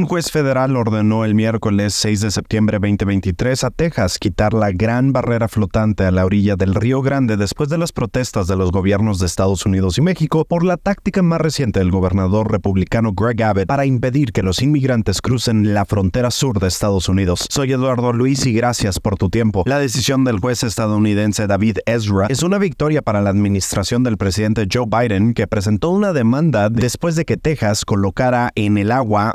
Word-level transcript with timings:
Un 0.00 0.06
juez 0.06 0.30
federal 0.30 0.76
ordenó 0.76 1.26
el 1.26 1.34
miércoles 1.34 1.92
6 1.92 2.22
de 2.22 2.30
septiembre 2.30 2.78
2023 2.78 3.64
a 3.64 3.70
Texas 3.70 4.18
quitar 4.18 4.54
la 4.54 4.70
gran 4.72 5.12
barrera 5.12 5.46
flotante 5.46 6.04
a 6.04 6.10
la 6.10 6.24
orilla 6.24 6.56
del 6.56 6.74
Río 6.74 7.02
Grande 7.02 7.36
después 7.36 7.68
de 7.68 7.76
las 7.76 7.92
protestas 7.92 8.46
de 8.46 8.56
los 8.56 8.72
gobiernos 8.72 9.18
de 9.18 9.26
Estados 9.26 9.66
Unidos 9.66 9.98
y 9.98 10.00
México 10.00 10.46
por 10.46 10.64
la 10.64 10.78
táctica 10.78 11.20
más 11.20 11.42
reciente 11.42 11.80
del 11.80 11.90
gobernador 11.90 12.50
republicano 12.50 13.12
Greg 13.12 13.42
Abbott 13.42 13.66
para 13.66 13.84
impedir 13.84 14.32
que 14.32 14.42
los 14.42 14.62
inmigrantes 14.62 15.20
crucen 15.20 15.74
la 15.74 15.84
frontera 15.84 16.30
sur 16.30 16.60
de 16.60 16.68
Estados 16.68 17.10
Unidos. 17.10 17.44
Soy 17.50 17.70
Eduardo 17.72 18.14
Luis 18.14 18.46
y 18.46 18.54
gracias 18.54 19.00
por 19.00 19.18
tu 19.18 19.28
tiempo. 19.28 19.64
La 19.66 19.78
decisión 19.78 20.24
del 20.24 20.38
juez 20.38 20.62
estadounidense 20.62 21.46
David 21.46 21.76
Ezra 21.84 22.28
es 22.30 22.42
una 22.42 22.56
victoria 22.56 23.02
para 23.02 23.20
la 23.20 23.28
administración 23.28 24.02
del 24.02 24.16
presidente 24.16 24.66
Joe 24.72 24.86
Biden 24.86 25.34
que 25.34 25.46
presentó 25.46 25.90
una 25.90 26.14
demanda 26.14 26.70
después 26.70 27.16
de 27.16 27.26
que 27.26 27.36
Texas 27.36 27.84
colocara 27.84 28.50
en 28.54 28.78
el 28.78 28.92
agua 28.92 29.34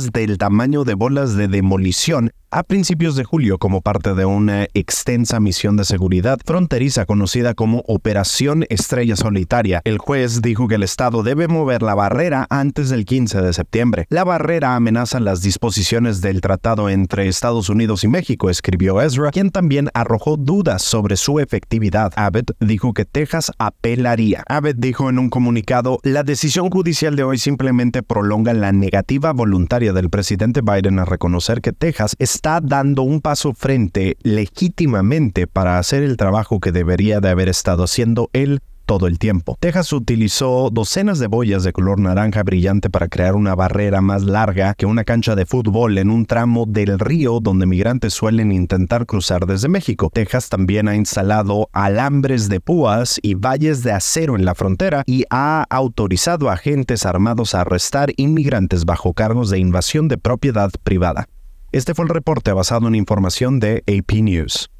del 0.00 0.38
tamaño 0.38 0.84
de 0.84 0.94
bolas 0.94 1.36
de 1.36 1.48
demolición 1.48 2.32
a 2.52 2.64
principios 2.64 3.16
de 3.16 3.24
julio 3.24 3.56
como 3.56 3.80
parte 3.80 4.14
de 4.14 4.26
una 4.26 4.66
extensa 4.74 5.40
misión 5.40 5.78
de 5.78 5.86
seguridad 5.86 6.38
fronteriza 6.44 7.06
conocida 7.06 7.54
como 7.54 7.82
Operación 7.86 8.66
Estrella 8.68 9.16
Solitaria. 9.16 9.80
El 9.84 9.96
juez 9.96 10.42
dijo 10.42 10.68
que 10.68 10.74
el 10.74 10.82
Estado 10.82 11.22
debe 11.22 11.48
mover 11.48 11.80
la 11.80 11.94
barrera 11.94 12.46
antes 12.50 12.90
del 12.90 13.06
15 13.06 13.40
de 13.40 13.54
septiembre. 13.54 14.06
La 14.10 14.24
barrera 14.24 14.76
amenaza 14.76 15.18
las 15.18 15.40
disposiciones 15.40 16.20
del 16.20 16.42
tratado 16.42 16.90
entre 16.90 17.26
Estados 17.26 17.70
Unidos 17.70 18.04
y 18.04 18.08
México, 18.08 18.50
escribió 18.50 19.00
Ezra, 19.00 19.30
quien 19.30 19.50
también 19.50 19.88
arrojó 19.94 20.36
dudas 20.36 20.82
sobre 20.82 21.16
su 21.16 21.40
efectividad. 21.40 22.12
Abbott 22.16 22.54
dijo 22.60 22.92
que 22.92 23.06
Texas 23.06 23.50
apelaría. 23.56 24.44
Abbott 24.46 24.76
dijo 24.76 25.08
en 25.08 25.18
un 25.18 25.30
comunicado, 25.30 26.00
la 26.02 26.22
decisión 26.22 26.68
judicial 26.68 27.16
de 27.16 27.24
hoy 27.24 27.38
simplemente 27.38 28.02
prolonga 28.02 28.52
la 28.52 28.72
negativa 28.72 29.32
voluntaria 29.32 29.94
del 29.94 30.10
presidente 30.10 30.60
Biden 30.60 30.98
a 30.98 31.06
reconocer 31.06 31.62
que 31.62 31.72
Texas 31.72 32.14
es 32.18 32.41
está 32.42 32.60
dando 32.60 33.02
un 33.02 33.20
paso 33.20 33.54
frente 33.54 34.16
legítimamente 34.24 35.46
para 35.46 35.78
hacer 35.78 36.02
el 36.02 36.16
trabajo 36.16 36.58
que 36.58 36.72
debería 36.72 37.20
de 37.20 37.28
haber 37.28 37.48
estado 37.48 37.84
haciendo 37.84 38.30
él 38.32 38.58
todo 38.84 39.06
el 39.06 39.20
tiempo. 39.20 39.56
Texas 39.60 39.92
utilizó 39.92 40.68
docenas 40.72 41.20
de 41.20 41.28
boyas 41.28 41.62
de 41.62 41.72
color 41.72 42.00
naranja 42.00 42.42
brillante 42.42 42.90
para 42.90 43.06
crear 43.06 43.36
una 43.36 43.54
barrera 43.54 44.00
más 44.00 44.24
larga 44.24 44.74
que 44.74 44.86
una 44.86 45.04
cancha 45.04 45.36
de 45.36 45.46
fútbol 45.46 45.98
en 45.98 46.10
un 46.10 46.26
tramo 46.26 46.66
del 46.66 46.98
río 46.98 47.38
donde 47.38 47.64
migrantes 47.64 48.12
suelen 48.12 48.50
intentar 48.50 49.06
cruzar 49.06 49.46
desde 49.46 49.68
México. 49.68 50.10
Texas 50.12 50.48
también 50.48 50.88
ha 50.88 50.96
instalado 50.96 51.68
alambres 51.72 52.48
de 52.48 52.58
púas 52.58 53.20
y 53.22 53.34
valles 53.34 53.84
de 53.84 53.92
acero 53.92 54.34
en 54.34 54.44
la 54.44 54.56
frontera 54.56 55.04
y 55.06 55.22
ha 55.30 55.64
autorizado 55.70 56.50
a 56.50 56.54
agentes 56.54 57.06
armados 57.06 57.54
a 57.54 57.60
arrestar 57.60 58.12
inmigrantes 58.16 58.84
bajo 58.84 59.14
cargos 59.14 59.48
de 59.48 59.60
invasión 59.60 60.08
de 60.08 60.18
propiedad 60.18 60.72
privada. 60.82 61.28
Este 61.72 61.94
fue 61.94 62.04
el 62.04 62.10
reporte 62.10 62.52
basado 62.52 62.86
en 62.86 62.94
información 62.94 63.58
de 63.58 63.82
AP 63.86 64.20
News. 64.20 64.70